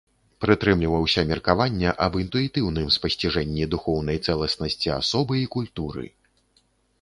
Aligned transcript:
Прытрымліваўся 0.43 1.23
меркавання 1.31 1.91
аб 2.05 2.13
інтуітыўным 2.23 2.87
спасціжэнні 2.95 3.69
духоўнай 3.75 4.17
цэласнасці 4.29 4.93
асобы 4.99 5.33
і 5.43 5.47
культуры. 5.59 6.05